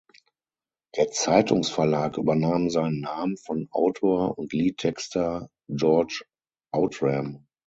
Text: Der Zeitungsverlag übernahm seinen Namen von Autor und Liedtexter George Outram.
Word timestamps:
Der 0.95 1.11
Zeitungsverlag 1.11 2.17
übernahm 2.17 2.71
seinen 2.71 3.01
Namen 3.01 3.37
von 3.37 3.67
Autor 3.69 4.35
und 4.39 4.51
Liedtexter 4.51 5.47
George 5.69 6.23
Outram. 6.71 7.45